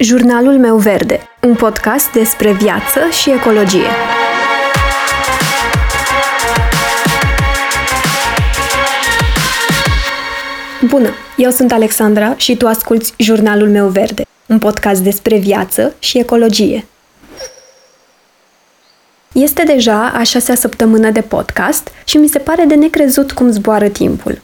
Jurnalul 0.00 0.58
meu 0.58 0.76
verde, 0.76 1.20
un 1.42 1.54
podcast 1.54 2.12
despre 2.12 2.52
viață 2.52 3.00
și 3.20 3.30
ecologie. 3.30 3.86
Bună, 10.88 11.08
eu 11.36 11.50
sunt 11.50 11.72
Alexandra 11.72 12.36
și 12.36 12.56
tu 12.56 12.66
asculți 12.66 13.14
Jurnalul 13.16 13.68
meu 13.68 13.88
verde, 13.88 14.22
un 14.46 14.58
podcast 14.58 15.02
despre 15.02 15.38
viață 15.38 15.94
și 15.98 16.18
ecologie. 16.18 16.86
Este 19.32 19.62
deja 19.62 20.10
a 20.10 20.22
șasea 20.22 20.54
săptămână 20.54 21.10
de 21.10 21.20
podcast 21.20 21.88
și 22.04 22.16
mi 22.16 22.28
se 22.28 22.38
pare 22.38 22.64
de 22.64 22.74
necrezut 22.74 23.32
cum 23.32 23.50
zboară 23.50 23.88
timpul. 23.88 24.40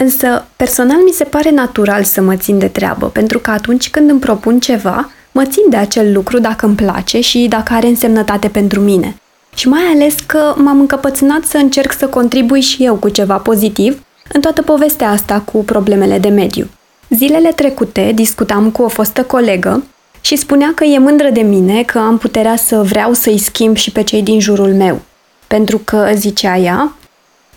Însă, 0.00 0.44
personal 0.56 0.96
mi 1.04 1.10
se 1.10 1.24
pare 1.24 1.50
natural 1.50 2.04
să 2.04 2.20
mă 2.20 2.36
țin 2.36 2.58
de 2.58 2.68
treabă, 2.68 3.06
pentru 3.06 3.38
că 3.38 3.50
atunci 3.50 3.90
când 3.90 4.10
îmi 4.10 4.20
propun 4.20 4.60
ceva, 4.60 5.10
mă 5.32 5.44
țin 5.44 5.62
de 5.68 5.76
acel 5.76 6.12
lucru 6.12 6.38
dacă 6.38 6.66
îmi 6.66 6.74
place 6.74 7.20
și 7.20 7.46
dacă 7.48 7.72
are 7.72 7.86
însemnătate 7.86 8.48
pentru 8.48 8.80
mine. 8.80 9.16
Și 9.54 9.68
mai 9.68 9.82
ales 9.94 10.14
că 10.26 10.54
m-am 10.56 10.80
încăpățânat 10.80 11.44
să 11.44 11.56
încerc 11.56 11.92
să 11.92 12.06
contribui 12.06 12.60
și 12.60 12.84
eu 12.84 12.94
cu 12.94 13.08
ceva 13.08 13.36
pozitiv 13.36 14.02
în 14.32 14.40
toată 14.40 14.62
povestea 14.62 15.10
asta 15.10 15.40
cu 15.40 15.64
problemele 15.64 16.18
de 16.18 16.28
mediu. 16.28 16.68
Zilele 17.08 17.52
trecute 17.52 18.12
discutam 18.14 18.70
cu 18.70 18.82
o 18.82 18.88
fostă 18.88 19.22
colegă 19.22 19.84
și 20.20 20.36
spunea 20.36 20.72
că 20.74 20.84
e 20.84 20.98
mândră 20.98 21.30
de 21.30 21.40
mine 21.40 21.82
că 21.82 21.98
am 21.98 22.18
puterea 22.18 22.56
să 22.56 22.82
vreau 22.82 23.12
să-i 23.12 23.38
schimb 23.38 23.76
și 23.76 23.92
pe 23.92 24.02
cei 24.02 24.22
din 24.22 24.40
jurul 24.40 24.74
meu. 24.74 25.00
Pentru 25.46 25.78
că, 25.84 26.10
zicea 26.14 26.56
ea, 26.56 26.92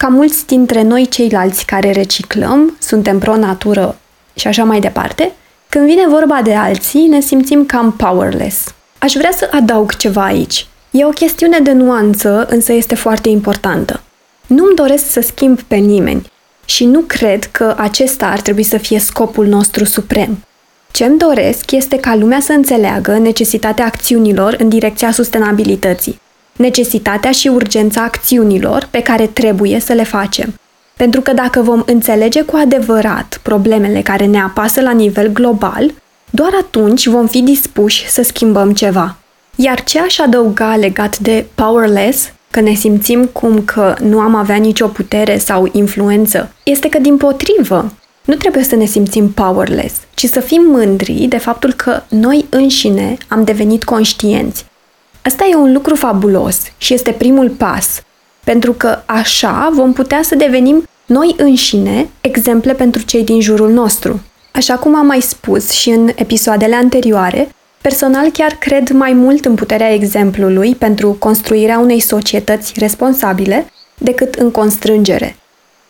ca 0.02 0.08
mulți 0.08 0.46
dintre 0.46 0.82
noi 0.82 1.08
ceilalți 1.08 1.66
care 1.66 1.92
reciclăm, 1.92 2.78
suntem 2.80 3.20
pro-natură 3.20 3.98
și 4.34 4.48
așa 4.48 4.64
mai 4.64 4.80
departe, 4.80 5.32
când 5.70 5.86
vine 5.86 6.08
vorba 6.08 6.40
de 6.44 6.54
alții, 6.54 7.08
ne 7.08 7.20
simțim 7.20 7.66
cam 7.66 7.92
powerless. 7.92 8.74
Aș 8.98 9.14
vrea 9.14 9.32
să 9.32 9.50
adaug 9.52 9.96
ceva 9.96 10.24
aici. 10.24 10.68
E 10.92 11.06
o 11.06 11.10
chestiune 11.10 11.60
de 11.60 11.72
nuanță, 11.72 12.48
însă 12.50 12.74
este 12.74 12.96
foarte 12.96 13.30
importantă. 13.30 14.02
Nu-mi 14.48 14.76
doresc 14.76 15.12
să 15.12 15.22
schimb 15.22 15.62
pe 15.62 15.76
nimeni 15.76 16.32
și 16.66 16.86
nu 16.86 17.00
cred 17.00 17.44
că 17.44 17.76
acesta 17.78 18.26
ar 18.26 18.40
trebui 18.40 18.64
să 18.64 18.78
fie 18.78 19.00
scopul 19.00 19.46
nostru 19.46 19.86
suprem. 19.86 20.46
Ce-mi 20.92 21.18
doresc 21.18 21.72
este 21.72 22.00
ca 22.00 22.16
lumea 22.16 22.40
să 22.40 22.52
înțeleagă 22.52 23.18
necesitatea 23.18 23.86
acțiunilor 23.86 24.56
în 24.60 24.70
direcția 24.70 25.12
sustenabilității 25.12 26.21
necesitatea 26.56 27.32
și 27.32 27.48
urgența 27.48 28.02
acțiunilor 28.02 28.88
pe 28.92 29.02
care 29.02 29.28
trebuie 29.28 29.80
să 29.80 29.94
le 29.94 30.04
facem. 30.04 30.54
Pentru 30.98 31.22
că 31.22 31.34
dacă 31.34 31.62
vom 31.62 31.84
înțelege 31.86 32.42
cu 32.42 32.56
adevărat 32.56 33.40
problemele 33.42 34.02
care 34.02 34.26
ne 34.26 34.42
apasă 34.42 34.82
la 34.82 34.92
nivel 34.92 35.28
global, 35.28 35.94
doar 36.30 36.52
atunci 36.60 37.08
vom 37.08 37.28
fi 37.28 37.42
dispuși 37.42 38.10
să 38.10 38.22
schimbăm 38.22 38.74
ceva. 38.74 39.16
Iar 39.56 39.84
ce 39.84 40.00
aș 40.00 40.20
adăuga 40.20 40.76
legat 40.76 41.18
de 41.18 41.46
powerless, 41.56 42.32
că 42.52 42.60
ne 42.60 42.74
simțim 42.74 43.26
cum 43.26 43.62
că 43.66 43.96
nu 44.02 44.20
am 44.20 44.36
avea 44.36 44.56
nicio 44.56 44.88
putere 44.88 45.38
sau 45.38 45.70
influență, 45.72 46.52
este 46.64 46.90
că 46.90 46.98
din 47.00 47.18
potrivă, 47.18 47.94
nu 48.26 48.36
trebuie 48.36 48.64
să 48.64 48.76
ne 48.76 48.86
simțim 48.86 49.32
powerless, 49.32 49.96
ci 50.14 50.26
să 50.26 50.40
fim 50.40 50.62
mândri 50.62 51.26
de 51.30 51.38
faptul 51.38 51.74
că 51.74 52.02
noi 52.10 52.46
înșine 52.50 53.18
am 53.28 53.44
devenit 53.44 53.84
conștienți 53.84 54.66
Asta 55.22 55.46
e 55.52 55.56
un 55.56 55.74
lucru 55.74 55.96
fabulos 55.96 56.58
și 56.78 56.94
este 56.94 57.12
primul 57.12 57.50
pas, 57.50 58.02
pentru 58.44 58.74
că 58.74 59.02
așa 59.06 59.70
vom 59.74 59.94
putea 59.94 60.22
să 60.24 60.36
devenim 60.36 60.84
noi 61.06 61.36
înșine 61.38 62.10
exemple 62.22 62.74
pentru 62.74 63.02
cei 63.02 63.24
din 63.24 63.42
jurul 63.42 63.72
nostru. 63.72 64.22
Așa 64.52 64.76
cum 64.76 64.96
am 64.96 65.06
mai 65.06 65.22
spus 65.22 65.70
și 65.70 65.90
în 65.90 66.10
episoadele 66.16 66.76
anterioare, 66.76 67.50
personal 67.82 68.30
chiar 68.30 68.52
cred 68.52 68.90
mai 68.90 69.14
mult 69.14 69.46
în 69.46 69.56
puterea 69.56 69.94
exemplului 69.94 70.76
pentru 70.76 71.16
construirea 71.20 71.80
unei 71.80 72.00
societăți 72.00 72.74
responsabile 72.78 73.72
decât 73.98 74.34
în 74.36 74.52
constrângere. 74.52 75.36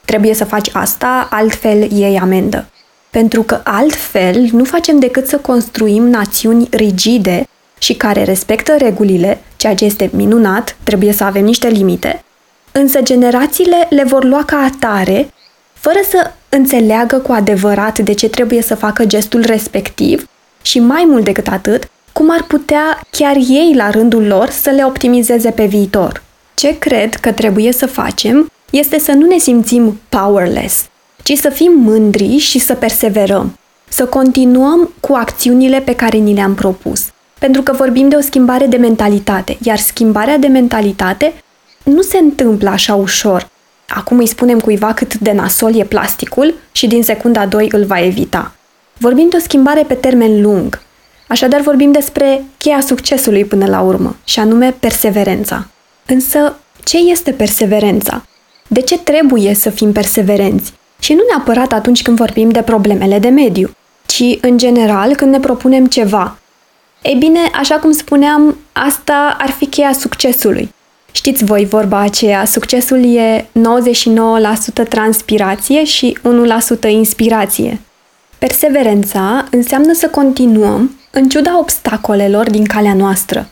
Trebuie 0.06 0.34
să 0.34 0.46
faci 0.46 0.70
asta, 0.74 1.28
altfel 1.32 1.92
iei 1.92 2.20
amendă. 2.20 2.66
Pentru 3.10 3.44
că 3.44 3.62
altfel 3.64 4.50
nu 4.52 4.64
facem 4.64 5.00
decât 5.00 5.28
să 5.28 5.38
construim 5.38 6.08
națiuni 6.08 6.68
rigide 6.72 7.48
și 7.82 7.94
care 7.94 8.24
respectă 8.24 8.76
regulile, 8.78 9.42
ceea 9.56 9.76
ce 9.76 9.86
este 9.86 10.10
minunat, 10.14 10.76
trebuie 10.84 11.12
să 11.12 11.24
avem 11.24 11.44
niște 11.44 11.68
limite, 11.68 12.24
însă 12.72 13.02
generațiile 13.02 13.88
le 13.90 14.04
vor 14.04 14.24
lua 14.24 14.44
ca 14.46 14.58
atare, 14.58 15.34
fără 15.74 16.00
să 16.10 16.32
înțeleagă 16.50 17.18
cu 17.18 17.32
adevărat 17.32 18.00
de 18.00 18.14
ce 18.14 18.30
trebuie 18.30 18.62
să 18.62 18.76
facă 18.76 19.06
gestul 19.06 19.42
respectiv 19.46 20.28
și 20.62 20.80
mai 20.80 21.06
mult 21.08 21.24
decât 21.24 21.48
atât, 21.48 21.90
cum 22.12 22.32
ar 22.32 22.44
putea 22.44 23.02
chiar 23.10 23.36
ei 23.36 23.74
la 23.76 23.90
rândul 23.90 24.28
lor 24.28 24.50
să 24.50 24.70
le 24.70 24.86
optimizeze 24.86 25.52
pe 25.52 25.66
viitor. 25.66 26.24
Ce 26.54 26.78
cred 26.78 27.16
că 27.16 27.32
trebuie 27.32 27.72
să 27.72 27.86
facem 27.86 28.52
este 28.70 29.00
să 29.00 29.12
nu 29.12 29.26
ne 29.26 29.38
simțim 29.38 30.00
powerless, 30.10 30.86
ci 31.24 31.38
să 31.38 31.50
fim 31.50 31.72
mândri 31.76 32.38
și 32.38 32.60
să 32.60 32.74
perseverăm, 32.74 33.58
să 33.90 34.06
continuăm 34.06 34.94
cu 35.00 35.14
acțiunile 35.14 35.80
pe 35.80 35.96
care 35.96 36.18
ni 36.18 36.34
le-am 36.34 36.56
propus, 36.56 37.06
pentru 37.42 37.62
că 37.62 37.72
vorbim 37.72 38.10
de 38.10 38.16
o 38.16 38.22
schimbare 38.22 38.66
de 38.66 38.78
mentalitate, 38.78 39.58
iar 39.64 39.78
schimbarea 39.78 40.38
de 40.38 40.48
mentalitate 40.48 41.34
nu 41.84 42.02
se 42.02 42.18
întâmplă 42.18 42.70
așa 42.70 42.96
ușor. 42.96 43.50
Acum 43.88 44.18
îi 44.18 44.28
spunem 44.28 44.60
cuiva 44.60 44.94
cât 44.94 45.18
de 45.18 45.32
nasol 45.32 45.76
e 45.76 45.84
plasticul 45.84 46.54
și 46.72 46.88
din 46.88 47.04
secunda 47.04 47.46
2 47.46 47.68
îl 47.72 47.86
va 47.86 48.00
evita. 48.00 48.56
Vorbim 48.98 49.30
de 49.30 49.36
o 49.36 49.40
schimbare 49.40 49.84
pe 49.84 49.94
termen 49.94 50.42
lung. 50.42 50.82
Așadar 51.28 51.62
vorbim 51.62 51.92
despre 51.92 52.44
cheia 52.58 52.80
succesului 52.80 53.46
până 53.46 53.66
la 53.66 53.82
urmă, 53.82 54.16
și 54.24 54.40
anume 54.40 54.76
perseverența. 54.80 55.68
Însă, 56.06 56.56
ce 56.84 56.98
este 56.98 57.32
perseverența? 57.32 58.26
De 58.68 58.82
ce 58.82 59.00
trebuie 59.00 59.54
să 59.54 59.70
fim 59.70 59.92
perseverenți? 59.92 60.74
Și 61.00 61.14
nu 61.14 61.22
neapărat 61.30 61.74
atunci 61.74 62.02
când 62.02 62.18
vorbim 62.18 62.50
de 62.50 62.62
problemele 62.62 63.20
de 63.20 63.30
mediu, 63.30 63.70
ci 64.06 64.24
în 64.42 64.58
general 64.58 65.16
când 65.16 65.32
ne 65.32 65.40
propunem 65.40 65.86
ceva, 65.86 66.36
ei 67.02 67.16
bine, 67.16 67.40
așa 67.54 67.76
cum 67.76 67.92
spuneam, 67.92 68.58
asta 68.72 69.36
ar 69.40 69.50
fi 69.50 69.66
cheia 69.66 69.94
succesului. 69.94 70.74
Știți 71.12 71.44
voi 71.44 71.66
vorba 71.66 72.00
aceea, 72.00 72.46
succesul 72.46 73.16
e 73.16 73.50
99% 74.84 74.88
transpirație 74.90 75.84
și 75.84 76.18
1% 76.88 76.90
inspirație. 76.90 77.80
Perseverența 78.38 79.46
înseamnă 79.52 79.94
să 79.94 80.08
continuăm 80.10 81.00
în 81.12 81.30
ciuda 81.30 81.60
obstacolelor 81.60 82.50
din 82.50 82.66
calea 82.66 82.94
noastră. 82.94 83.50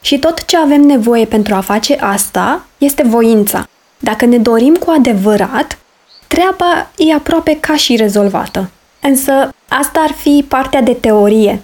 Și 0.00 0.18
tot 0.18 0.44
ce 0.44 0.56
avem 0.56 0.80
nevoie 0.80 1.24
pentru 1.24 1.54
a 1.54 1.60
face 1.60 1.94
asta 2.00 2.66
este 2.78 3.02
voința. 3.06 3.68
Dacă 3.98 4.24
ne 4.24 4.38
dorim 4.38 4.74
cu 4.74 4.90
adevărat, 4.90 5.78
treaba 6.26 6.90
e 6.96 7.14
aproape 7.14 7.58
ca 7.60 7.76
și 7.76 7.96
rezolvată. 7.96 8.70
Însă 9.00 9.54
asta 9.68 10.00
ar 10.00 10.12
fi 10.12 10.44
partea 10.48 10.82
de 10.82 10.92
teorie. 10.92 11.62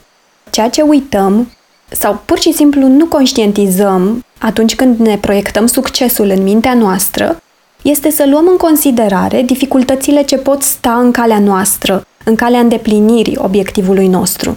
Ceea 0.51 0.69
ce 0.69 0.83
uităm 0.83 1.51
sau 1.89 2.23
pur 2.25 2.39
și 2.39 2.53
simplu 2.53 2.87
nu 2.87 3.07
conștientizăm 3.07 4.25
atunci 4.39 4.75
când 4.75 4.99
ne 4.99 5.17
proiectăm 5.17 5.67
succesul 5.67 6.29
în 6.29 6.43
mintea 6.43 6.75
noastră 6.75 7.43
este 7.83 8.11
să 8.11 8.27
luăm 8.31 8.47
în 8.51 8.57
considerare 8.57 9.43
dificultățile 9.43 10.23
ce 10.23 10.37
pot 10.37 10.63
sta 10.63 10.93
în 10.93 11.11
calea 11.11 11.39
noastră, 11.39 12.07
în 12.25 12.35
calea 12.35 12.61
îndeplinirii 12.61 13.39
obiectivului 13.43 14.07
nostru. 14.07 14.57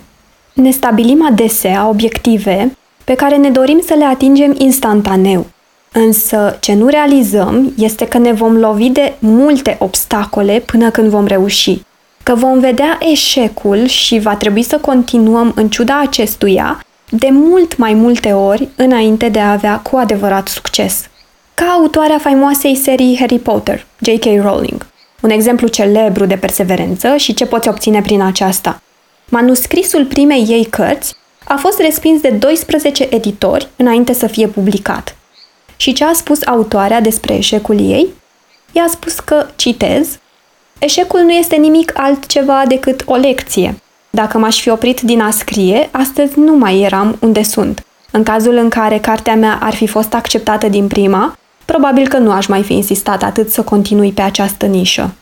Ne 0.54 0.72
stabilim 0.72 1.26
adesea 1.26 1.88
obiective 1.88 2.78
pe 3.04 3.16
care 3.16 3.38
ne 3.38 3.50
dorim 3.50 3.82
să 3.86 3.94
le 3.98 4.06
atingem 4.06 4.56
instantaneu. 4.58 5.46
Însă 5.92 6.58
ce 6.60 6.74
nu 6.74 6.88
realizăm 6.88 7.74
este 7.78 8.08
că 8.08 8.18
ne 8.18 8.32
vom 8.32 8.58
lovi 8.58 8.90
de 8.90 9.14
multe 9.20 9.76
obstacole 9.80 10.64
până 10.66 10.90
când 10.90 11.10
vom 11.10 11.26
reuși 11.26 11.82
că 12.24 12.36
vom 12.36 12.60
vedea 12.60 12.98
eșecul 13.00 13.86
și 13.86 14.20
va 14.20 14.36
trebui 14.36 14.64
să 14.64 14.78
continuăm 14.78 15.52
în 15.56 15.70
ciuda 15.70 16.00
acestuia 16.00 16.86
de 17.10 17.28
mult 17.32 17.78
mai 17.78 17.94
multe 17.94 18.34
ori 18.34 18.68
înainte 18.76 19.30
de 19.30 19.40
a 19.40 19.52
avea 19.52 19.80
cu 19.80 19.96
adevărat 19.96 20.48
succes. 20.48 21.10
Ca 21.54 21.66
autoarea 21.66 22.18
faimoasei 22.18 22.76
serii 22.76 23.18
Harry 23.20 23.40
Potter, 23.40 23.86
J.K. 24.00 24.26
Rowling, 24.42 24.86
un 25.22 25.30
exemplu 25.30 25.68
celebru 25.68 26.26
de 26.26 26.36
perseverență 26.36 27.16
și 27.16 27.34
ce 27.34 27.46
poți 27.46 27.68
obține 27.68 28.02
prin 28.02 28.22
aceasta. 28.22 28.82
Manuscrisul 29.30 30.06
primei 30.06 30.46
ei 30.48 30.66
cărți 30.66 31.16
a 31.44 31.56
fost 31.56 31.80
respins 31.80 32.22
de 32.22 32.30
12 32.30 33.08
editori 33.10 33.68
înainte 33.76 34.14
să 34.14 34.28
fie 34.28 34.48
publicat. 34.48 35.16
Și 35.76 35.94
ce 35.94 36.04
a 36.04 36.14
spus 36.14 36.46
autoarea 36.46 37.02
despre 37.02 37.34
eșecul 37.34 37.80
ei? 37.80 38.08
Ea 38.72 38.84
a 38.84 38.88
spus 38.88 39.20
că, 39.20 39.48
citez, 39.56 40.20
Eșecul 40.84 41.20
nu 41.20 41.32
este 41.32 41.56
nimic 41.56 41.92
altceva 42.00 42.64
decât 42.68 43.04
o 43.06 43.16
lecție. 43.16 43.76
Dacă 44.10 44.38
m-aș 44.38 44.62
fi 44.62 44.70
oprit 44.70 45.02
din 45.02 45.22
a 45.22 45.30
scrie, 45.30 45.90
astăzi 45.92 46.40
nu 46.40 46.56
mai 46.56 46.82
eram 46.82 47.18
unde 47.20 47.44
sunt. 47.44 47.86
În 48.12 48.24
cazul 48.24 48.56
în 48.56 48.70
care 48.70 49.00
cartea 49.00 49.36
mea 49.36 49.60
ar 49.62 49.74
fi 49.74 49.88
fost 49.88 50.14
acceptată 50.14 50.68
din 50.68 50.88
prima, 50.88 51.38
probabil 51.66 52.08
că 52.08 52.18
nu 52.18 52.32
aș 52.32 52.48
mai 52.48 52.64
fi 52.64 52.74
insistat 52.74 53.24
atât 53.24 53.52
să 53.52 53.62
continui 53.62 54.12
pe 54.12 54.22
această 54.22 54.66
nișă. 54.66 55.14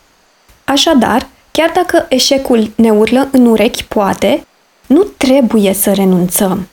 Așadar, 0.63 1.27
chiar 1.51 1.71
dacă 1.73 2.05
eșecul 2.09 2.71
ne 2.75 2.89
urlă 2.89 3.27
în 3.31 3.45
urechi, 3.45 3.83
poate, 3.83 4.45
Nu 4.87 5.03
trebuie 5.03 5.73
să 5.73 5.91
renunțăm. 5.93 6.67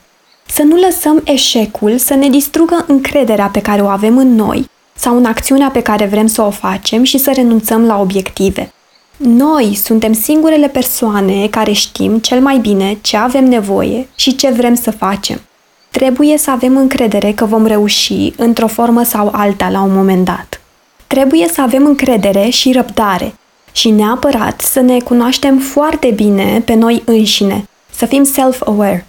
Să 0.45 0.63
nu 0.63 0.75
lăsăm 0.75 1.21
eșecul 1.23 1.97
să 1.97 2.13
ne 2.13 2.29
distrugă 2.29 2.85
încrederea 2.87 3.45
pe 3.47 3.61
care 3.61 3.81
o 3.81 3.87
avem 3.87 4.17
în 4.17 4.35
noi 4.35 4.69
sau 4.95 5.17
în 5.17 5.25
acțiunea 5.25 5.69
pe 5.69 5.81
care 5.81 6.05
vrem 6.05 6.27
să 6.27 6.41
o 6.41 6.49
facem 6.49 7.03
și 7.03 7.17
să 7.17 7.31
renunțăm 7.35 7.85
la 7.85 7.99
obiective. 7.99 8.71
Noi 9.17 9.75
suntem 9.83 10.13
singurele 10.13 10.67
persoane 10.67 11.47
care 11.47 11.71
știm 11.71 12.17
cel 12.17 12.41
mai 12.41 12.57
bine 12.57 12.97
ce 13.01 13.17
avem 13.17 13.45
nevoie 13.45 14.07
și 14.15 14.35
ce 14.35 14.49
vrem 14.49 14.75
să 14.75 14.91
facem. 14.91 15.41
Trebuie 15.89 16.37
să 16.37 16.51
avem 16.51 16.77
încredere 16.77 17.31
că 17.31 17.45
vom 17.45 17.65
reuși 17.65 18.33
într-o 18.35 18.67
formă 18.67 19.03
sau 19.03 19.29
alta 19.33 19.69
la 19.69 19.81
un 19.81 19.93
moment 19.93 20.25
dat. 20.25 20.61
Trebuie 21.07 21.47
să 21.53 21.61
avem 21.61 21.85
încredere 21.85 22.49
și 22.49 22.71
răbdare 22.71 23.33
și 23.71 23.89
neapărat 23.89 24.61
să 24.61 24.79
ne 24.79 24.99
cunoaștem 24.99 25.57
foarte 25.57 26.11
bine 26.11 26.61
pe 26.65 26.73
noi 26.73 27.01
înșine, 27.05 27.67
să 27.91 28.05
fim 28.05 28.23
self-aware. 28.23 29.05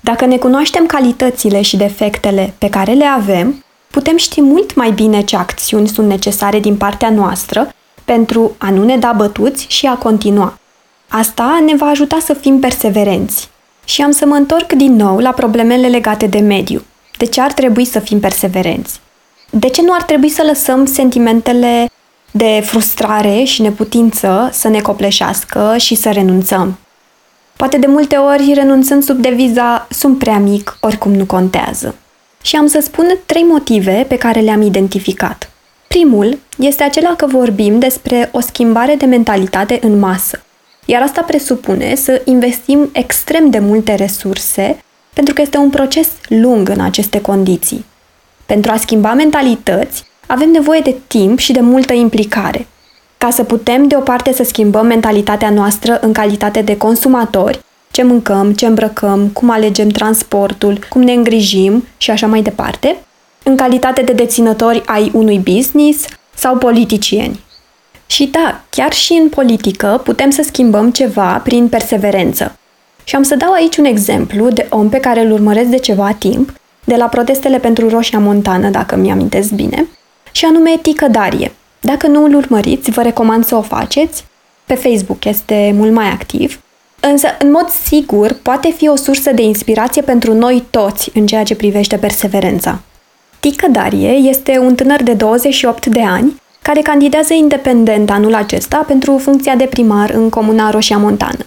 Dacă 0.00 0.26
ne 0.26 0.36
cunoaștem 0.36 0.86
calitățile 0.86 1.62
și 1.62 1.76
defectele 1.76 2.54
pe 2.58 2.68
care 2.68 2.92
le 2.92 3.04
avem, 3.04 3.64
putem 3.90 4.16
ști 4.16 4.40
mult 4.40 4.74
mai 4.74 4.90
bine 4.90 5.22
ce 5.22 5.36
acțiuni 5.36 5.88
sunt 5.88 6.06
necesare 6.08 6.60
din 6.60 6.76
partea 6.76 7.10
noastră 7.10 7.74
pentru 8.04 8.54
a 8.58 8.70
nu 8.70 8.84
ne 8.84 8.96
da 8.96 9.12
bătuți 9.16 9.66
și 9.68 9.86
a 9.86 9.94
continua. 9.94 10.58
Asta 11.08 11.62
ne 11.66 11.76
va 11.76 11.86
ajuta 11.86 12.18
să 12.24 12.34
fim 12.34 12.58
perseverenți. 12.58 13.50
Și 13.84 14.02
am 14.02 14.10
să 14.10 14.26
mă 14.26 14.34
întorc 14.34 14.72
din 14.72 14.96
nou 14.96 15.18
la 15.18 15.30
problemele 15.30 15.88
legate 15.88 16.26
de 16.26 16.38
mediu. 16.38 16.82
De 17.16 17.24
ce 17.24 17.40
ar 17.40 17.52
trebui 17.52 17.84
să 17.84 17.98
fim 17.98 18.20
perseverenți? 18.20 19.00
De 19.50 19.68
ce 19.68 19.82
nu 19.82 19.92
ar 19.92 20.02
trebui 20.02 20.28
să 20.28 20.42
lăsăm 20.46 20.84
sentimentele 20.84 21.90
de 22.30 22.62
frustrare 22.64 23.42
și 23.44 23.62
neputință 23.62 24.48
să 24.52 24.68
ne 24.68 24.80
copleșească 24.80 25.74
și 25.78 25.94
să 25.94 26.10
renunțăm? 26.10 26.78
Poate 27.56 27.76
de 27.76 27.86
multe 27.86 28.16
ori 28.16 28.52
renunțând 28.54 29.02
sub 29.02 29.16
deviza 29.16 29.86
sunt 29.90 30.18
prea 30.18 30.38
mic, 30.38 30.76
oricum 30.80 31.14
nu 31.14 31.24
contează. 31.24 31.94
Și 32.42 32.56
am 32.56 32.66
să 32.66 32.80
spun 32.82 33.18
trei 33.26 33.42
motive 33.42 34.04
pe 34.08 34.16
care 34.16 34.40
le-am 34.40 34.62
identificat. 34.62 35.51
Primul 35.92 36.38
este 36.58 36.82
acela 36.82 37.14
că 37.16 37.26
vorbim 37.26 37.78
despre 37.78 38.28
o 38.32 38.40
schimbare 38.40 38.94
de 38.94 39.04
mentalitate 39.04 39.78
în 39.82 39.98
masă. 39.98 40.42
Iar 40.84 41.02
asta 41.02 41.22
presupune 41.22 41.94
să 41.94 42.22
investim 42.24 42.88
extrem 42.92 43.50
de 43.50 43.58
multe 43.58 43.94
resurse, 43.94 44.82
pentru 45.14 45.34
că 45.34 45.42
este 45.42 45.56
un 45.56 45.70
proces 45.70 46.08
lung 46.28 46.68
în 46.68 46.80
aceste 46.80 47.20
condiții. 47.20 47.84
Pentru 48.46 48.72
a 48.72 48.76
schimba 48.76 49.12
mentalități, 49.14 50.04
avem 50.26 50.50
nevoie 50.50 50.80
de 50.80 50.94
timp 51.06 51.38
și 51.38 51.52
de 51.52 51.60
multă 51.60 51.92
implicare. 51.92 52.66
Ca 53.18 53.30
să 53.30 53.44
putem, 53.44 53.88
de 53.88 53.96
o 53.96 54.00
parte, 54.00 54.32
să 54.32 54.42
schimbăm 54.42 54.86
mentalitatea 54.86 55.50
noastră 55.50 55.98
în 56.00 56.12
calitate 56.12 56.62
de 56.62 56.76
consumatori, 56.76 57.60
ce 57.90 58.02
mâncăm, 58.02 58.52
ce 58.52 58.66
îmbrăcăm, 58.66 59.28
cum 59.28 59.50
alegem 59.50 59.88
transportul, 59.88 60.78
cum 60.88 61.02
ne 61.02 61.12
îngrijim 61.12 61.86
și 61.96 62.10
așa 62.10 62.26
mai 62.26 62.42
departe, 62.42 62.96
în 63.42 63.56
calitate 63.56 64.02
de 64.02 64.12
deținători 64.12 64.82
ai 64.86 65.10
unui 65.14 65.38
business 65.38 66.04
sau 66.34 66.56
politicieni. 66.56 67.40
Și 68.06 68.26
da, 68.26 68.60
chiar 68.70 68.92
și 68.92 69.12
în 69.12 69.28
politică 69.28 70.00
putem 70.04 70.30
să 70.30 70.42
schimbăm 70.42 70.90
ceva 70.90 71.40
prin 71.44 71.68
perseverență. 71.68 72.56
Și 73.04 73.16
am 73.16 73.22
să 73.22 73.36
dau 73.36 73.52
aici 73.52 73.76
un 73.76 73.84
exemplu 73.84 74.48
de 74.48 74.66
om 74.70 74.88
pe 74.88 75.00
care 75.00 75.20
îl 75.20 75.32
urmăresc 75.32 75.68
de 75.68 75.78
ceva 75.78 76.12
timp, 76.12 76.52
de 76.84 76.96
la 76.96 77.06
protestele 77.06 77.58
pentru 77.58 77.88
Roșia 77.88 78.18
Montană, 78.18 78.68
dacă 78.68 78.96
mi-amintesc 78.96 79.50
bine, 79.50 79.88
și 80.32 80.44
anume 80.44 80.78
Tică 80.82 81.08
Darie. 81.08 81.52
Dacă 81.80 82.06
nu 82.06 82.24
îl 82.24 82.34
urmăriți, 82.34 82.90
vă 82.90 83.02
recomand 83.02 83.44
să 83.44 83.56
o 83.56 83.62
faceți. 83.62 84.24
Pe 84.64 84.74
Facebook 84.74 85.24
este 85.24 85.72
mult 85.76 85.92
mai 85.92 86.06
activ. 86.06 86.60
Însă, 87.00 87.28
în 87.38 87.50
mod 87.50 87.68
sigur, 87.68 88.36
poate 88.42 88.70
fi 88.76 88.88
o 88.88 88.96
sursă 88.96 89.32
de 89.32 89.42
inspirație 89.42 90.02
pentru 90.02 90.34
noi 90.34 90.64
toți 90.70 91.10
în 91.14 91.26
ceea 91.26 91.42
ce 91.42 91.54
privește 91.54 91.96
perseverența. 91.96 92.80
Tică 93.42 93.66
Darie 93.70 94.10
este 94.10 94.58
un 94.58 94.74
tânăr 94.74 95.02
de 95.02 95.12
28 95.12 95.86
de 95.86 96.02
ani 96.02 96.40
care 96.62 96.80
candidează 96.80 97.32
independent 97.32 98.10
anul 98.10 98.34
acesta 98.34 98.84
pentru 98.86 99.18
funcția 99.18 99.54
de 99.54 99.64
primar 99.64 100.10
în 100.10 100.28
comuna 100.28 100.70
Roșia 100.70 100.98
Montană. 100.98 101.46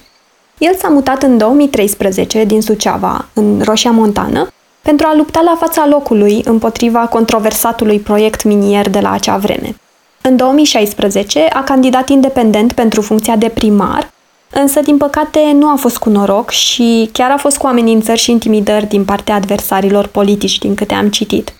El 0.57 0.75
s-a 0.75 0.87
mutat 0.87 1.23
în 1.23 1.37
2013 1.37 2.43
din 2.43 2.61
Suceava, 2.61 3.25
în 3.33 3.61
Roșia 3.63 3.91
Montană, 3.91 4.47
pentru 4.81 5.07
a 5.07 5.15
lupta 5.15 5.41
la 5.41 5.55
fața 5.59 5.87
locului 5.87 6.41
împotriva 6.45 6.99
controversatului 6.99 7.99
proiect 7.99 8.43
minier 8.43 8.89
de 8.89 8.99
la 8.99 9.11
acea 9.11 9.37
vreme. 9.37 9.75
În 10.21 10.35
2016 10.35 11.39
a 11.39 11.63
candidat 11.63 12.09
independent 12.09 12.71
pentru 12.71 13.01
funcția 13.01 13.35
de 13.35 13.49
primar, 13.49 14.11
însă 14.49 14.79
din 14.81 14.97
păcate 14.97 15.39
nu 15.53 15.67
a 15.67 15.75
fost 15.75 15.97
cu 15.97 16.09
noroc 16.09 16.49
și 16.49 17.09
chiar 17.11 17.31
a 17.31 17.37
fost 17.37 17.57
cu 17.57 17.67
amenințări 17.67 18.19
și 18.19 18.31
intimidări 18.31 18.87
din 18.87 19.05
partea 19.05 19.35
adversarilor 19.35 20.07
politici, 20.07 20.57
din 20.57 20.75
câte 20.75 20.93
am 20.93 21.09
citit. 21.09 21.53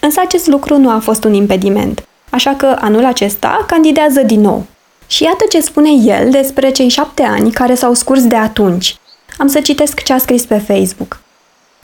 Însă 0.00 0.20
acest 0.24 0.46
lucru 0.46 0.78
nu 0.78 0.90
a 0.90 0.98
fost 0.98 1.24
un 1.24 1.34
impediment, 1.34 2.06
așa 2.30 2.54
că 2.54 2.76
anul 2.80 3.04
acesta 3.04 3.64
candidează 3.66 4.22
din 4.22 4.40
nou. 4.40 4.64
Și 5.06 5.22
iată 5.22 5.44
ce 5.48 5.60
spune 5.60 5.90
el 5.90 6.30
despre 6.30 6.70
cei 6.70 6.88
șapte 6.88 7.22
ani 7.22 7.52
care 7.52 7.74
s-au 7.74 7.94
scurs 7.94 8.26
de 8.26 8.36
atunci. 8.36 8.96
Am 9.38 9.46
să 9.46 9.60
citesc 9.60 10.02
ce 10.02 10.12
a 10.12 10.18
scris 10.18 10.44
pe 10.44 10.58
Facebook. 10.58 11.20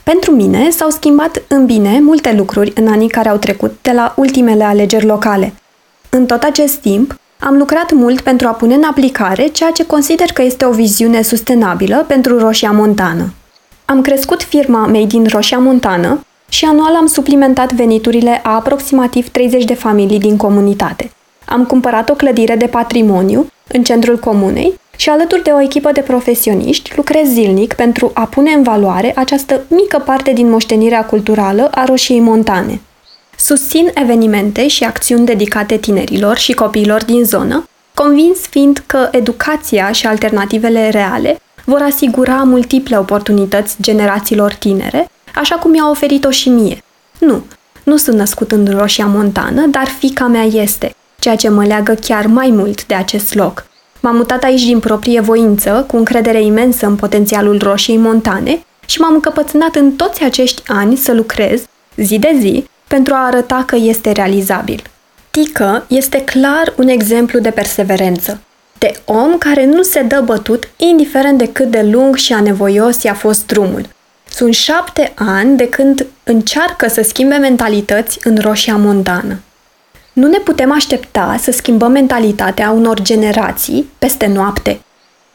Pentru 0.03 0.31
mine 0.31 0.71
s-au 0.71 0.91
schimbat 0.91 1.43
în 1.49 1.67
bine 1.67 2.01
multe 2.01 2.33
lucruri 2.33 2.73
în 2.75 2.89
anii 2.89 3.09
care 3.09 3.29
au 3.29 3.37
trecut 3.37 3.75
de 3.83 3.93
la 3.93 4.15
ultimele 4.17 4.65
alegeri 4.65 5.07
locale. 5.07 5.53
În 6.11 6.27
tot 6.27 6.43
acest 6.43 6.75
timp, 6.75 7.19
am 7.39 7.57
lucrat 7.57 7.93
mult 7.93 8.21
pentru 8.21 8.47
a 8.47 8.51
pune 8.51 8.75
în 8.75 8.83
aplicare 8.83 9.47
ceea 9.47 9.71
ce 9.71 9.87
consider 9.87 10.27
că 10.33 10.43
este 10.43 10.65
o 10.65 10.71
viziune 10.71 11.23
sustenabilă 11.23 12.05
pentru 12.09 12.39
Roșia 12.39 12.71
Montană. 12.71 13.33
Am 13.85 14.01
crescut 14.01 14.43
firma 14.43 14.87
Made 14.87 15.17
in 15.17 15.27
Roșia 15.27 15.59
Montană 15.59 16.26
și 16.49 16.65
anual 16.65 16.95
am 16.95 17.07
suplimentat 17.07 17.73
veniturile 17.73 18.41
a 18.43 18.55
aproximativ 18.55 19.29
30 19.29 19.65
de 19.65 19.75
familii 19.75 20.19
din 20.19 20.37
comunitate. 20.37 21.11
Am 21.45 21.65
cumpărat 21.65 22.09
o 22.09 22.15
clădire 22.15 22.57
de 22.57 22.67
patrimoniu 22.67 23.47
în 23.67 23.83
centrul 23.83 24.19
comunei 24.19 24.81
și 24.97 25.09
alături 25.09 25.43
de 25.43 25.51
o 25.51 25.61
echipă 25.61 25.93
de 25.93 26.01
profesioniști 26.01 26.93
lucrez 26.97 27.29
zilnic 27.29 27.73
pentru 27.73 28.11
a 28.15 28.25
pune 28.25 28.51
în 28.51 28.63
valoare 28.63 29.13
această 29.17 29.61
mică 29.69 30.03
parte 30.05 30.33
din 30.33 30.51
moștenirea 30.51 31.05
culturală 31.05 31.71
a 31.75 31.85
Roșiei 31.85 32.21
Montane. 32.21 32.81
Susțin 33.37 33.91
evenimente 33.95 34.69
și 34.69 34.85
acțiuni 34.85 35.27
dedicate 35.27 35.77
tinerilor 35.77 36.37
și 36.37 36.53
copiilor 36.53 37.05
din 37.05 37.25
zonă, 37.25 37.69
convins 37.95 38.39
fiind 38.39 38.83
că 38.87 39.09
educația 39.11 39.93
și 39.93 40.07
alternativele 40.07 40.89
reale 40.89 41.41
vor 41.65 41.83
asigura 41.83 42.35
multiple 42.35 42.99
oportunități 42.99 43.77
generațiilor 43.81 44.55
tinere 44.55 45.09
așa 45.37 45.55
cum 45.55 45.75
i-a 45.75 45.89
oferit-o 45.91 46.31
și 46.31 46.49
mie. 46.49 46.83
Nu, 47.19 47.43
nu 47.85 47.97
sunt 47.97 48.17
născut 48.17 48.53
în 48.53 48.67
Roșia 48.79 49.07
Montană, 49.07 49.67
dar 49.67 49.87
fica 49.87 50.27
mea 50.27 50.45
este, 50.45 50.95
ceea 51.19 51.37
ce 51.37 51.49
mă 51.49 51.65
leagă 51.65 51.95
chiar 51.95 52.27
mai 52.27 52.51
mult 52.51 52.87
de 52.87 52.95
acest 52.95 53.35
loc. 53.35 53.67
M-am 54.01 54.17
mutat 54.17 54.43
aici 54.43 54.65
din 54.65 54.81
proprie 54.81 55.21
voință, 55.21 55.85
cu 55.89 55.97
încredere 55.97 56.43
imensă 56.43 56.87
în 56.87 56.97
potențialul 56.97 57.59
Roșiei 57.63 57.97
Montane 57.97 58.65
și 58.87 59.01
m-am 59.01 59.15
încăpățânat 59.15 59.75
în 59.75 59.93
toți 59.93 60.25
acești 60.25 60.63
ani 60.67 60.97
să 60.97 61.13
lucrez, 61.13 61.63
zi 61.97 62.19
de 62.19 62.37
zi, 62.41 62.65
pentru 62.89 63.15
a 63.15 63.27
arăta 63.27 63.65
că 63.67 63.77
este 63.77 64.13
realizabil. 64.13 64.83
Tică 65.31 65.85
este 65.89 66.21
clar 66.21 66.75
un 66.77 66.89
exemplu 66.89 67.39
de 67.39 67.51
perseverență, 67.51 68.41
de 68.79 69.01
om 69.05 69.39
care 69.39 69.65
nu 69.65 69.83
se 69.83 70.03
dă 70.03 70.23
bătut 70.25 70.69
indiferent 70.77 71.39
de 71.39 71.49
cât 71.53 71.71
de 71.71 71.83
lung 71.83 72.17
și 72.17 72.33
anevoios 72.33 73.03
i-a 73.03 73.15
fost 73.15 73.47
drumul. 73.47 73.95
Sunt 74.37 74.55
șapte 74.55 75.13
ani 75.15 75.57
de 75.57 75.69
când 75.69 76.07
încearcă 76.25 76.89
să 76.89 77.03
schimbe 77.03 77.37
mentalități 77.37 78.19
în 78.23 78.39
Roșia 78.41 78.77
Montană. 78.77 79.39
Nu 80.13 80.29
ne 80.29 80.39
putem 80.39 80.73
aștepta 80.73 81.37
să 81.41 81.51
schimbăm 81.51 81.91
mentalitatea 81.91 82.71
unor 82.71 83.01
generații 83.01 83.91
peste 83.99 84.27
noapte 84.27 84.81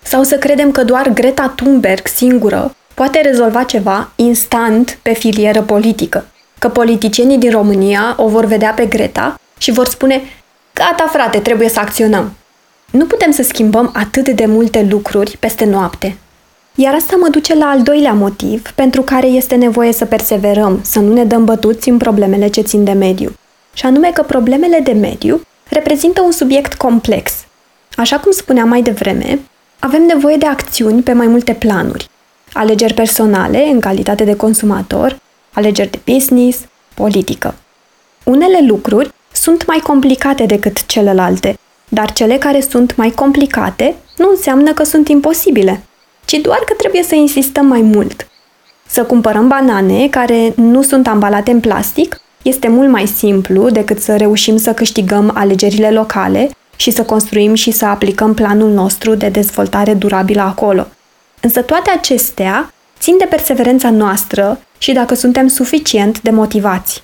sau 0.01 0.23
să 0.23 0.37
credem 0.37 0.71
că 0.71 0.83
doar 0.83 1.09
Greta 1.09 1.53
Thunberg 1.55 2.07
singură 2.07 2.75
poate 2.93 3.21
rezolva 3.21 3.63
ceva 3.63 4.11
instant 4.15 4.97
pe 5.01 5.13
filieră 5.13 5.61
politică, 5.61 6.25
că 6.59 6.69
politicienii 6.69 7.37
din 7.37 7.51
România 7.51 8.13
o 8.17 8.27
vor 8.27 8.45
vedea 8.45 8.71
pe 8.71 8.85
Greta 8.85 9.39
și 9.57 9.71
vor 9.71 9.87
spune 9.87 10.21
Gata, 10.73 11.07
frate, 11.11 11.39
trebuie 11.39 11.69
să 11.69 11.79
acționăm. 11.79 12.33
Nu 12.91 13.05
putem 13.05 13.31
să 13.31 13.43
schimbăm 13.43 13.91
atât 13.93 14.29
de 14.29 14.45
multe 14.45 14.87
lucruri 14.89 15.37
peste 15.39 15.65
noapte. 15.65 16.17
Iar 16.75 16.93
asta 16.93 17.15
mă 17.15 17.27
duce 17.29 17.55
la 17.55 17.65
al 17.65 17.81
doilea 17.81 18.13
motiv 18.13 18.71
pentru 18.75 19.01
care 19.01 19.27
este 19.27 19.55
nevoie 19.55 19.93
să 19.93 20.05
perseverăm, 20.05 20.79
să 20.83 20.99
nu 20.99 21.13
ne 21.13 21.25
dăm 21.25 21.45
bătuți 21.45 21.89
în 21.89 21.97
problemele 21.97 22.47
ce 22.47 22.61
țin 22.61 22.83
de 22.83 22.91
mediu. 22.91 23.35
Și 23.73 23.85
anume 23.85 24.11
că 24.13 24.21
problemele 24.21 24.79
de 24.79 24.91
mediu 24.91 25.41
reprezintă 25.69 26.21
un 26.21 26.31
subiect 26.31 26.73
complex. 26.73 27.33
Așa 27.95 28.19
cum 28.19 28.31
spuneam 28.31 28.67
mai 28.67 28.81
devreme, 28.81 29.39
avem 29.79 30.01
nevoie 30.01 30.35
de 30.35 30.45
acțiuni 30.45 31.01
pe 31.01 31.13
mai 31.13 31.27
multe 31.27 31.53
planuri. 31.53 32.09
Alegeri 32.53 32.93
personale, 32.93 33.67
în 33.71 33.79
calitate 33.79 34.23
de 34.23 34.35
consumator, 34.35 35.19
alegeri 35.53 35.91
de 35.91 35.99
business, 36.13 36.59
politică. 36.93 37.55
Unele 38.23 38.59
lucruri 38.67 39.11
sunt 39.31 39.65
mai 39.65 39.77
complicate 39.77 40.45
decât 40.45 40.85
celelalte, 40.85 41.57
dar 41.89 42.11
cele 42.11 42.37
care 42.37 42.61
sunt 42.61 42.95
mai 42.95 43.09
complicate 43.09 43.95
nu 44.17 44.29
înseamnă 44.29 44.73
că 44.73 44.83
sunt 44.83 45.07
imposibile. 45.07 45.81
Ci 46.31 46.41
doar 46.41 46.59
că 46.65 46.73
trebuie 46.77 47.03
să 47.03 47.15
insistăm 47.15 47.65
mai 47.65 47.81
mult. 47.81 48.27
Să 48.87 49.03
cumpărăm 49.03 49.47
banane 49.47 50.07
care 50.07 50.53
nu 50.55 50.81
sunt 50.81 51.07
ambalate 51.07 51.51
în 51.51 51.59
plastic 51.59 52.21
este 52.41 52.67
mult 52.67 52.89
mai 52.89 53.05
simplu 53.05 53.69
decât 53.69 54.01
să 54.01 54.17
reușim 54.17 54.57
să 54.57 54.73
câștigăm 54.73 55.31
alegerile 55.33 55.91
locale 55.91 56.49
și 56.75 56.91
să 56.91 57.03
construim 57.03 57.53
și 57.53 57.71
să 57.71 57.85
aplicăm 57.85 58.33
planul 58.33 58.69
nostru 58.69 59.15
de 59.15 59.29
dezvoltare 59.29 59.93
durabilă 59.93 60.41
acolo. 60.41 60.87
Însă 61.41 61.61
toate 61.61 61.89
acestea 61.89 62.73
țin 62.99 63.17
de 63.17 63.25
perseverența 63.29 63.89
noastră 63.89 64.59
și 64.77 64.91
dacă 64.91 65.13
suntem 65.13 65.47
suficient 65.47 66.21
de 66.21 66.29
motivați. 66.29 67.03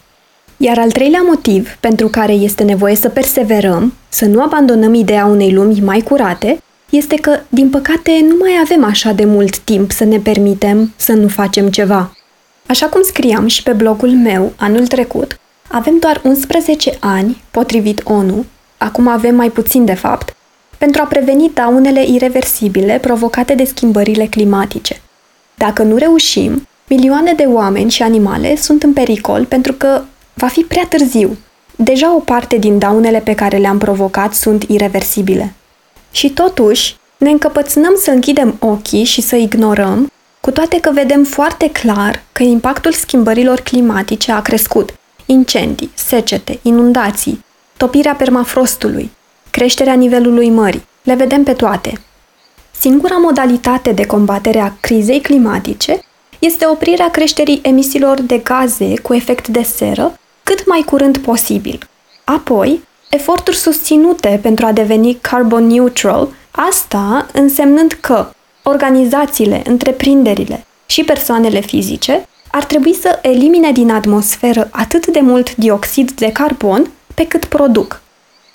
Iar 0.57 0.77
al 0.77 0.91
treilea 0.91 1.21
motiv 1.27 1.77
pentru 1.79 2.07
care 2.07 2.33
este 2.33 2.63
nevoie 2.63 2.95
să 2.95 3.09
perseverăm, 3.09 3.93
să 4.09 4.25
nu 4.25 4.41
abandonăm 4.41 4.93
ideea 4.93 5.25
unei 5.25 5.53
lumi 5.53 5.81
mai 5.81 6.01
curate, 6.01 6.57
este 6.89 7.15
că, 7.15 7.39
din 7.49 7.69
păcate, 7.69 8.11
nu 8.27 8.35
mai 8.39 8.51
avem 8.61 8.83
așa 8.83 9.11
de 9.11 9.25
mult 9.25 9.57
timp 9.57 9.91
să 9.91 10.03
ne 10.03 10.19
permitem 10.19 10.93
să 10.95 11.13
nu 11.13 11.27
facem 11.27 11.69
ceva. 11.69 12.11
Așa 12.65 12.85
cum 12.85 13.01
scriam 13.01 13.47
și 13.47 13.63
pe 13.63 13.71
blogul 13.71 14.09
meu 14.09 14.53
anul 14.55 14.87
trecut, 14.87 15.39
avem 15.67 15.97
doar 15.99 16.21
11 16.23 16.97
ani, 16.99 17.43
potrivit 17.51 18.01
ONU, 18.03 18.45
acum 18.77 19.07
avem 19.07 19.35
mai 19.35 19.49
puțin 19.49 19.85
de 19.85 19.93
fapt, 19.93 20.35
pentru 20.77 21.01
a 21.01 21.05
preveni 21.05 21.51
daunele 21.53 22.05
irreversibile 22.05 22.97
provocate 23.01 23.53
de 23.53 23.63
schimbările 23.63 24.25
climatice. 24.25 25.01
Dacă 25.55 25.83
nu 25.83 25.95
reușim, 25.95 26.67
milioane 26.87 27.33
de 27.33 27.43
oameni 27.43 27.91
și 27.91 28.01
animale 28.01 28.55
sunt 28.55 28.83
în 28.83 28.93
pericol 28.93 29.45
pentru 29.45 29.73
că 29.73 30.01
va 30.33 30.47
fi 30.47 30.61
prea 30.61 30.85
târziu. 30.89 31.37
Deja 31.75 32.15
o 32.15 32.19
parte 32.19 32.57
din 32.57 32.77
daunele 32.77 33.19
pe 33.19 33.35
care 33.35 33.57
le-am 33.57 33.77
provocat 33.77 34.33
sunt 34.33 34.63
irreversibile. 34.63 35.53
Și 36.11 36.29
totuși, 36.29 36.97
ne 37.17 37.29
încăpățânăm 37.29 37.93
să 37.97 38.11
închidem 38.11 38.55
ochii 38.59 39.03
și 39.03 39.21
să 39.21 39.35
ignorăm, 39.35 40.11
cu 40.41 40.51
toate 40.51 40.79
că 40.79 40.91
vedem 40.91 41.23
foarte 41.23 41.69
clar 41.69 42.23
că 42.31 42.43
impactul 42.43 42.91
schimbărilor 42.91 43.59
climatice 43.59 44.31
a 44.31 44.41
crescut. 44.41 44.93
Incendii, 45.25 45.91
secete, 45.95 46.59
inundații, 46.61 47.45
topirea 47.77 48.13
permafrostului, 48.13 49.11
creșterea 49.49 49.93
nivelului 49.93 50.49
mării. 50.49 50.85
Le 51.03 51.15
vedem 51.15 51.43
pe 51.43 51.53
toate. 51.53 52.01
Singura 52.79 53.15
modalitate 53.17 53.91
de 53.91 54.05
combatere 54.05 54.59
a 54.59 54.71
crizei 54.79 55.21
climatice 55.21 55.99
este 56.39 56.65
oprirea 56.65 57.11
creșterii 57.11 57.59
emisiilor 57.63 58.21
de 58.21 58.37
gaze 58.37 58.93
cu 59.01 59.13
efect 59.13 59.47
de 59.47 59.61
seră 59.61 60.19
cât 60.43 60.67
mai 60.67 60.83
curând 60.85 61.17
posibil. 61.17 61.89
Apoi, 62.23 62.81
eforturi 63.09 63.57
susținute 63.57 64.39
pentru 64.41 64.65
a 64.65 64.71
deveni 64.71 65.17
carbon 65.21 65.67
neutral, 65.67 66.27
asta 66.51 67.27
însemnând 67.33 67.97
că 68.01 68.29
organizațiile, 68.63 69.61
întreprinderile 69.65 70.65
și 70.85 71.03
persoanele 71.03 71.59
fizice 71.59 72.27
ar 72.51 72.63
trebui 72.63 72.93
să 72.93 73.19
elimine 73.21 73.71
din 73.71 73.91
atmosferă 73.91 74.67
atât 74.71 75.07
de 75.07 75.19
mult 75.19 75.55
dioxid 75.55 76.11
de 76.11 76.31
carbon 76.31 76.91
pe 77.13 77.27
cât 77.27 77.45
produc. 77.45 78.01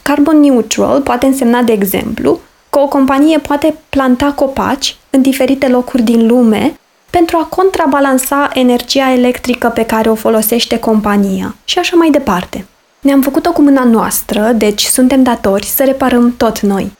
Carbon 0.03 0.41
neutral 0.41 1.01
poate 1.01 1.27
însemna, 1.27 1.63
de 1.63 1.73
exemplu, 1.73 2.41
că 2.71 2.79
o 2.79 2.89
companie 2.89 3.39
poate 3.39 3.75
planta 3.89 4.33
copaci 4.33 4.97
în 5.11 5.23
diferite 5.23 5.69
locuri 5.69 6.03
din 6.03 6.27
lume 6.27 6.81
pentru 7.11 7.37
a 7.37 7.45
contrabalansa 7.45 8.51
energia 8.55 9.13
electrică 9.13 9.69
pe 9.69 9.85
care 9.85 10.11
o 10.11 10.15
folosește 10.15 10.79
compania 10.79 11.55
și 11.65 11.79
așa 11.79 11.97
mai 11.97 12.11
departe. 12.11 12.67
Ne-am 13.03 13.23
făcut-o 13.23 13.53
cu 13.53 13.63
mâna 13.63 13.85
noastră, 13.85 14.53
deci 14.53 14.85
suntem 14.85 15.23
datori 15.23 15.67
să 15.67 15.85
reparăm 15.85 16.37
tot 16.37 16.61
noi. 16.61 16.93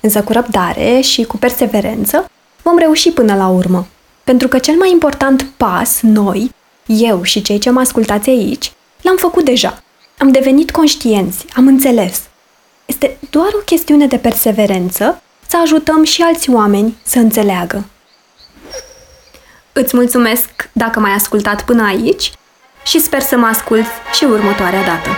Însă 0.00 0.22
cu 0.22 0.32
răbdare 0.32 1.00
și 1.00 1.24
cu 1.24 1.36
perseverență 1.36 2.30
vom 2.62 2.78
reuși 2.78 3.10
până 3.10 3.36
la 3.36 3.48
urmă. 3.48 3.86
Pentru 4.24 4.48
că 4.48 4.58
cel 4.58 4.74
mai 4.74 4.90
important 4.90 5.46
pas, 5.56 6.00
noi, 6.00 6.54
eu 6.86 7.22
și 7.22 7.42
cei 7.42 7.58
ce 7.58 7.70
mă 7.70 7.80
ascultați 7.80 8.28
aici, 8.28 8.72
l-am 9.02 9.16
făcut 9.16 9.44
deja. 9.44 9.82
Am 10.18 10.30
devenit 10.30 10.70
conștienți, 10.70 11.44
am 11.54 11.66
înțeles. 11.66 12.22
Este 12.86 13.18
doar 13.30 13.48
o 13.54 13.64
chestiune 13.64 14.06
de 14.06 14.16
perseverență 14.16 15.22
să 15.48 15.56
ajutăm 15.62 16.04
și 16.04 16.22
alți 16.22 16.50
oameni 16.50 16.96
să 17.02 17.18
înțeleagă. 17.18 17.84
Îți 19.72 19.96
mulțumesc 19.96 20.70
dacă 20.72 21.00
m-ai 21.00 21.12
ascultat 21.12 21.64
până 21.64 21.82
aici 21.82 22.32
și 22.90 22.98
sper 22.98 23.20
să 23.20 23.36
mă 23.36 23.46
asculți 23.46 23.90
și 24.12 24.24
următoarea 24.24 24.84
dată. 24.84 25.08